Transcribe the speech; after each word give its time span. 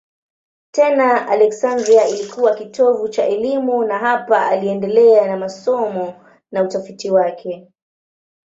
Tena 0.71 1.27
Aleksandria 1.29 2.07
ilikuwa 2.07 2.55
kitovu 2.55 3.07
cha 3.09 3.25
elimu 3.25 3.83
na 3.83 3.97
hapa 3.99 4.47
aliendelea 4.47 5.27
na 5.27 5.37
masomo 5.37 6.13
na 6.51 6.63
utafiti 6.63 7.11
wake. 7.11 7.69